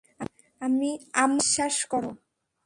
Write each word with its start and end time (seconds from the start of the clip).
আমার 0.61 1.37
বিশ্বাস 1.37 1.75
করো। 1.91 2.11